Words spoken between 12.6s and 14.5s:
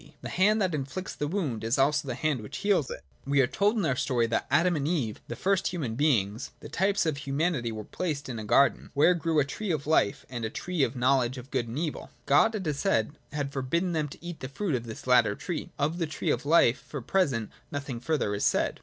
is said, had forbidden them to eat of the